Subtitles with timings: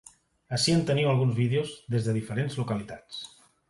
[0.57, 3.27] Ací en teniu alguns vídeos des de diferents localitats.